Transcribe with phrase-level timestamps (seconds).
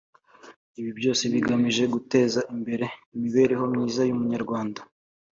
[0.79, 4.81] Ibi byose bigamije guteza imbere imibereho myiza y’Umunyarwanda